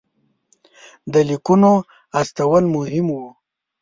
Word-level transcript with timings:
د 1.11 1.13
لیکونو 1.29 1.71
استول 2.19 2.63
مهم 2.75 3.05
وو. 3.15 3.27